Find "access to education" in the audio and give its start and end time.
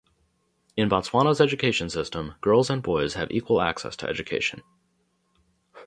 3.61-4.63